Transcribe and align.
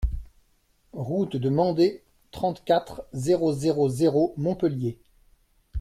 Route 0.97 1.35
de 1.37 1.49
Mende, 1.51 1.99
trente-quatre, 2.31 3.03
zéro 3.13 3.53
zéro 3.53 3.87
zéro 3.87 4.33
Montpellier 4.35 4.97